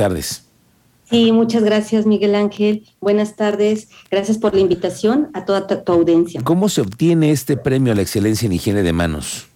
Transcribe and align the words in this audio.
tardes. 0.00 0.46
Sí, 1.10 1.30
muchas 1.30 1.62
gracias 1.62 2.06
Miguel 2.06 2.34
Ángel. 2.34 2.86
Buenas 3.00 3.36
tardes. 3.36 3.88
Gracias 4.10 4.38
por 4.38 4.54
la 4.54 4.60
invitación 4.60 5.28
a 5.34 5.44
toda 5.44 5.66
tu, 5.66 5.92
audiencia. 5.92 6.40
¿Cómo 6.42 6.70
se 6.70 6.80
obtiene 6.80 7.32
este 7.32 7.58
premio 7.58 7.92
a 7.92 7.96
la 7.96 8.00
excelencia 8.00 8.46
en 8.46 8.52
higiene 8.52 8.82
de 8.82 8.94
manos? 8.94 9.48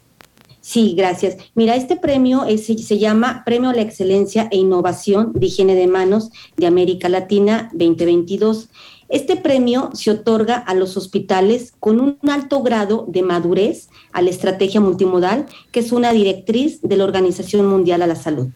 Sí, 0.60 0.94
gracias. 0.96 1.38
Mira, 1.54 1.76
este 1.76 1.96
premio 1.96 2.44
se 2.58 2.98
llama 2.98 3.42
Premio 3.46 3.70
a 3.70 3.74
la 3.74 3.80
Excelencia 3.80 4.48
e 4.50 4.58
Innovación 4.58 5.32
de 5.32 5.46
Higiene 5.46 5.74
de 5.74 5.86
Manos 5.86 6.30
de 6.58 6.66
América 6.66 7.08
Latina 7.08 7.70
2022. 7.72 8.68
Este 9.08 9.36
premio 9.36 9.90
se 9.94 10.10
otorga 10.10 10.56
a 10.56 10.74
los 10.74 10.98
hospitales 10.98 11.72
con 11.80 12.00
un 12.00 12.18
alto 12.28 12.62
grado 12.62 13.06
de 13.08 13.22
madurez 13.22 13.88
a 14.12 14.20
la 14.20 14.30
estrategia 14.30 14.80
multimodal, 14.80 15.46
que 15.70 15.80
es 15.80 15.92
una 15.92 16.12
directriz 16.12 16.82
de 16.82 16.96
la 16.96 17.04
Organización 17.04 17.66
Mundial 17.66 18.02
a 18.02 18.06
la 18.06 18.16
Salud. 18.16 18.48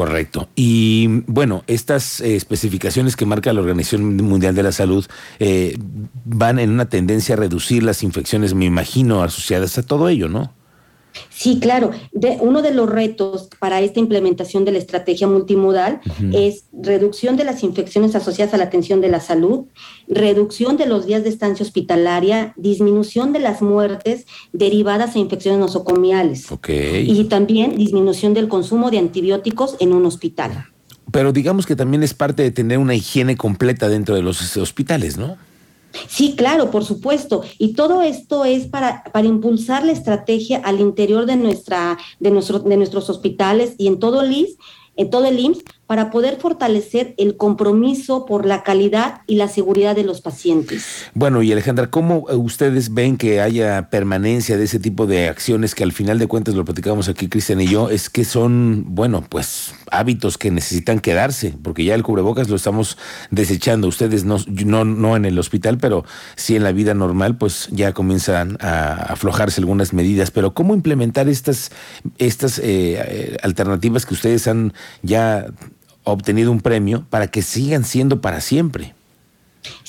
Correcto. 0.00 0.48
Y 0.56 1.24
bueno, 1.26 1.62
estas 1.66 2.22
eh, 2.22 2.34
especificaciones 2.34 3.16
que 3.16 3.26
marca 3.26 3.52
la 3.52 3.60
Organización 3.60 4.16
Mundial 4.16 4.54
de 4.54 4.62
la 4.62 4.72
Salud 4.72 5.06
eh, 5.38 5.76
van 6.24 6.58
en 6.58 6.70
una 6.70 6.88
tendencia 6.88 7.34
a 7.34 7.36
reducir 7.36 7.82
las 7.82 8.02
infecciones, 8.02 8.54
me 8.54 8.64
imagino, 8.64 9.22
asociadas 9.22 9.76
a 9.76 9.82
todo 9.82 10.08
ello, 10.08 10.30
¿no? 10.30 10.54
Sí, 11.28 11.58
claro. 11.60 11.90
De, 12.12 12.38
uno 12.40 12.62
de 12.62 12.72
los 12.72 12.88
retos 12.88 13.48
para 13.58 13.80
esta 13.80 14.00
implementación 14.00 14.64
de 14.64 14.72
la 14.72 14.78
estrategia 14.78 15.26
multimodal 15.26 16.00
es 16.32 16.64
reducción 16.72 17.36
de 17.36 17.44
las 17.44 17.62
infecciones 17.62 18.14
asociadas 18.14 18.54
a 18.54 18.56
la 18.56 18.64
atención 18.64 19.00
de 19.00 19.08
la 19.08 19.20
salud, 19.20 19.66
reducción 20.08 20.76
de 20.76 20.86
los 20.86 21.06
días 21.06 21.22
de 21.22 21.30
estancia 21.30 21.64
hospitalaria, 21.64 22.52
disminución 22.56 23.32
de 23.32 23.40
las 23.40 23.62
muertes 23.62 24.26
derivadas 24.52 25.16
a 25.16 25.18
infecciones 25.18 25.60
nosocomiales 25.60 26.46
y 26.68 27.24
también 27.24 27.76
disminución 27.76 28.34
del 28.34 28.48
consumo 28.48 28.90
de 28.90 28.98
antibióticos 28.98 29.76
en 29.80 29.92
un 29.92 30.06
hospital. 30.06 30.66
Pero 31.10 31.32
digamos 31.32 31.66
que 31.66 31.74
también 31.74 32.02
es 32.02 32.14
parte 32.14 32.42
de 32.42 32.50
tener 32.50 32.78
una 32.78 32.94
higiene 32.94 33.36
completa 33.36 33.88
dentro 33.88 34.14
de 34.14 34.22
los 34.22 34.56
hospitales, 34.56 35.16
¿no? 35.16 35.36
Sí, 36.08 36.34
claro, 36.36 36.70
por 36.70 36.84
supuesto. 36.84 37.42
Y 37.58 37.74
todo 37.74 38.02
esto 38.02 38.44
es 38.44 38.66
para, 38.66 39.04
para 39.12 39.26
impulsar 39.26 39.84
la 39.84 39.92
estrategia 39.92 40.58
al 40.58 40.80
interior 40.80 41.26
de, 41.26 41.36
nuestra, 41.36 41.98
de, 42.18 42.30
nuestro, 42.30 42.60
de 42.60 42.76
nuestros 42.76 43.10
hospitales 43.10 43.74
y 43.78 43.86
en 43.86 43.98
todo 43.98 44.22
el 44.22 44.32
IMSS, 44.32 44.56
en 44.96 45.10
todo 45.10 45.26
el 45.26 45.38
IMSS 45.38 45.64
para 45.90 46.12
poder 46.12 46.38
fortalecer 46.38 47.14
el 47.16 47.36
compromiso 47.36 48.24
por 48.24 48.46
la 48.46 48.62
calidad 48.62 49.22
y 49.26 49.34
la 49.34 49.48
seguridad 49.48 49.96
de 49.96 50.04
los 50.04 50.20
pacientes. 50.20 50.84
Bueno, 51.14 51.42
y 51.42 51.50
Alejandra, 51.50 51.90
¿cómo 51.90 52.26
ustedes 52.30 52.94
ven 52.94 53.16
que 53.16 53.40
haya 53.40 53.90
permanencia 53.90 54.56
de 54.56 54.66
ese 54.66 54.78
tipo 54.78 55.08
de 55.08 55.28
acciones 55.28 55.74
que 55.74 55.82
al 55.82 55.90
final 55.90 56.20
de 56.20 56.28
cuentas 56.28 56.54
lo 56.54 56.64
platicamos 56.64 57.08
aquí 57.08 57.26
Cristian 57.26 57.60
y 57.60 57.66
yo, 57.66 57.90
es 57.90 58.08
que 58.08 58.24
son, 58.24 58.84
bueno, 58.86 59.24
pues 59.28 59.74
hábitos 59.90 60.38
que 60.38 60.52
necesitan 60.52 61.00
quedarse, 61.00 61.56
porque 61.60 61.82
ya 61.82 61.96
el 61.96 62.04
cubrebocas 62.04 62.48
lo 62.48 62.54
estamos 62.54 62.96
desechando, 63.32 63.88
ustedes 63.88 64.24
no, 64.24 64.36
no, 64.46 64.84
no 64.84 65.16
en 65.16 65.24
el 65.24 65.36
hospital, 65.40 65.78
pero 65.78 66.04
sí 66.36 66.54
en 66.54 66.62
la 66.62 66.70
vida 66.70 66.94
normal, 66.94 67.36
pues 67.36 67.66
ya 67.72 67.94
comienzan 67.94 68.58
a 68.60 68.92
aflojarse 68.92 69.60
algunas 69.60 69.92
medidas, 69.92 70.30
pero 70.30 70.54
¿cómo 70.54 70.72
implementar 70.72 71.28
estas, 71.28 71.72
estas 72.18 72.60
eh, 72.62 73.36
alternativas 73.42 74.06
que 74.06 74.14
ustedes 74.14 74.46
han 74.46 74.72
ya 75.02 75.46
obtenido 76.12 76.50
un 76.50 76.60
premio 76.60 77.06
para 77.10 77.28
que 77.28 77.42
sigan 77.42 77.84
siendo 77.84 78.20
para 78.20 78.40
siempre. 78.40 78.94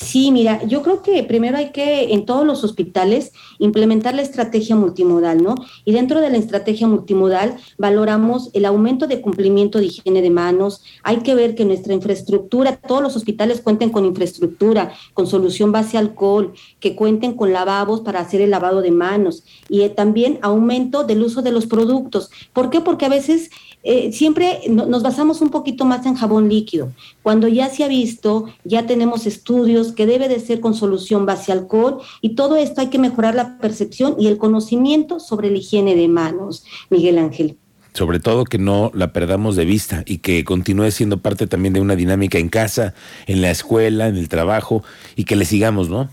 Sí, 0.02 0.32
mira, 0.32 0.62
yo 0.64 0.82
creo 0.82 1.00
que 1.00 1.22
primero 1.22 1.56
hay 1.56 1.70
que 1.70 2.12
en 2.12 2.26
todos 2.26 2.44
los 2.44 2.64
hospitales 2.64 3.32
implementar 3.60 4.14
la 4.14 4.22
estrategia 4.22 4.74
multimodal, 4.74 5.42
¿no? 5.42 5.54
Y 5.84 5.92
dentro 5.92 6.20
de 6.20 6.28
la 6.28 6.38
estrategia 6.38 6.88
multimodal 6.88 7.56
valoramos 7.78 8.50
el 8.52 8.64
aumento 8.64 9.06
de 9.06 9.20
cumplimiento 9.20 9.78
de 9.78 9.86
higiene 9.86 10.20
de 10.20 10.30
manos, 10.30 10.82
hay 11.04 11.18
que 11.18 11.36
ver 11.36 11.54
que 11.54 11.64
nuestra 11.64 11.94
infraestructura, 11.94 12.76
todos 12.76 13.00
los 13.00 13.14
hospitales 13.14 13.60
cuenten 13.60 13.90
con 13.90 14.04
infraestructura, 14.04 14.92
con 15.14 15.28
solución 15.28 15.70
base 15.70 15.96
alcohol, 15.96 16.52
que 16.80 16.96
cuenten 16.96 17.34
con 17.34 17.52
lavabos 17.52 18.00
para 18.00 18.20
hacer 18.20 18.40
el 18.40 18.50
lavado 18.50 18.82
de 18.82 18.90
manos 18.90 19.44
y 19.68 19.82
eh, 19.82 19.88
también 19.88 20.40
aumento 20.42 21.04
del 21.04 21.22
uso 21.22 21.42
de 21.42 21.52
los 21.52 21.66
productos. 21.66 22.30
¿Por 22.52 22.70
qué? 22.70 22.80
Porque 22.80 23.06
a 23.06 23.08
veces 23.08 23.50
eh, 23.84 24.12
siempre 24.12 24.60
nos 24.68 25.02
basamos 25.02 25.40
un 25.40 25.50
poquito 25.50 25.84
más 25.84 26.06
en 26.06 26.14
jabón 26.14 26.48
líquido. 26.48 26.92
Cuando 27.22 27.48
ya 27.48 27.68
se 27.68 27.82
ha 27.82 27.88
visto, 27.88 28.46
ya 28.64 28.86
tenemos 28.86 29.26
estudios 29.26 29.91
que 29.92 30.06
debe 30.06 30.28
de 30.28 30.40
ser 30.40 30.60
con 30.60 30.74
solución 30.74 31.26
base 31.26 31.52
alcohol 31.52 31.98
y 32.20 32.34
todo 32.34 32.56
esto 32.56 32.80
hay 32.80 32.88
que 32.88 32.98
mejorar 32.98 33.34
la 33.34 33.58
percepción 33.58 34.16
y 34.18 34.26
el 34.26 34.38
conocimiento 34.38 35.20
sobre 35.20 35.50
la 35.50 35.58
higiene 35.58 35.94
de 35.94 36.08
manos, 36.08 36.64
Miguel 36.90 37.18
Ángel. 37.18 37.58
Sobre 37.94 38.20
todo 38.20 38.44
que 38.44 38.58
no 38.58 38.90
la 38.94 39.12
perdamos 39.12 39.54
de 39.54 39.66
vista 39.66 40.02
y 40.06 40.18
que 40.18 40.44
continúe 40.44 40.90
siendo 40.90 41.18
parte 41.18 41.46
también 41.46 41.74
de 41.74 41.80
una 41.80 41.94
dinámica 41.94 42.38
en 42.38 42.48
casa, 42.48 42.94
en 43.26 43.42
la 43.42 43.50
escuela, 43.50 44.08
en 44.08 44.16
el 44.16 44.28
trabajo 44.28 44.82
y 45.14 45.24
que 45.24 45.36
le 45.36 45.44
sigamos, 45.44 45.90
¿no? 45.90 46.08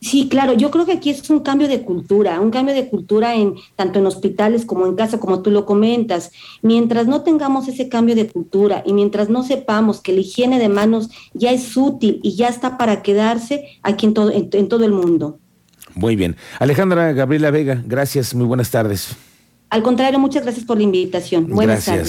Sí, 0.00 0.28
claro, 0.28 0.52
yo 0.52 0.70
creo 0.70 0.86
que 0.86 0.92
aquí 0.92 1.10
es 1.10 1.28
un 1.28 1.40
cambio 1.40 1.66
de 1.66 1.82
cultura, 1.82 2.40
un 2.40 2.50
cambio 2.50 2.74
de 2.74 2.88
cultura 2.88 3.34
en 3.34 3.54
tanto 3.74 3.98
en 3.98 4.06
hospitales 4.06 4.64
como 4.64 4.86
en 4.86 4.94
casa, 4.94 5.18
como 5.18 5.42
tú 5.42 5.50
lo 5.50 5.66
comentas. 5.66 6.30
Mientras 6.62 7.08
no 7.08 7.22
tengamos 7.22 7.66
ese 7.66 7.88
cambio 7.88 8.14
de 8.14 8.28
cultura 8.28 8.84
y 8.86 8.92
mientras 8.92 9.28
no 9.28 9.42
sepamos 9.42 10.00
que 10.00 10.12
la 10.12 10.20
higiene 10.20 10.60
de 10.60 10.68
manos 10.68 11.10
ya 11.34 11.50
es 11.50 11.76
útil 11.76 12.20
y 12.22 12.36
ya 12.36 12.48
está 12.48 12.78
para 12.78 13.02
quedarse 13.02 13.64
aquí 13.82 14.06
en 14.06 14.14
todo, 14.14 14.30
en, 14.30 14.68
todo 14.68 14.84
el 14.84 14.92
mundo. 14.92 15.40
Muy 15.94 16.14
bien. 16.14 16.36
Alejandra 16.60 17.12
Gabriela 17.12 17.50
Vega, 17.50 17.82
gracias, 17.84 18.36
muy 18.36 18.46
buenas 18.46 18.70
tardes. 18.70 19.16
Al 19.70 19.82
contrario, 19.82 20.20
muchas 20.20 20.44
gracias 20.44 20.64
por 20.64 20.76
la 20.76 20.84
invitación. 20.84 21.48
Buenas 21.48 21.84
tardes. 21.84 22.08